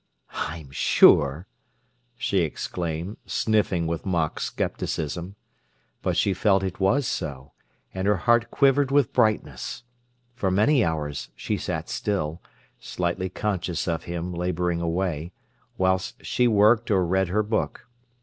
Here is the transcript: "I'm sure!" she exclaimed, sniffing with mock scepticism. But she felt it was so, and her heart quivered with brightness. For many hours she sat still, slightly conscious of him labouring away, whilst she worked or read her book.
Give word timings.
"I'm 0.49 0.71
sure!" 0.71 1.45
she 2.17 2.39
exclaimed, 2.39 3.17
sniffing 3.27 3.85
with 3.85 4.03
mock 4.03 4.39
scepticism. 4.39 5.35
But 6.01 6.17
she 6.17 6.33
felt 6.33 6.63
it 6.63 6.79
was 6.79 7.05
so, 7.05 7.51
and 7.93 8.07
her 8.07 8.15
heart 8.15 8.49
quivered 8.49 8.89
with 8.89 9.13
brightness. 9.13 9.83
For 10.33 10.49
many 10.49 10.83
hours 10.83 11.29
she 11.35 11.55
sat 11.55 11.87
still, 11.87 12.41
slightly 12.79 13.29
conscious 13.29 13.87
of 13.87 14.05
him 14.05 14.33
labouring 14.33 14.81
away, 14.81 15.33
whilst 15.77 16.25
she 16.25 16.47
worked 16.47 16.89
or 16.89 17.05
read 17.05 17.27
her 17.27 17.43
book. 17.43 17.85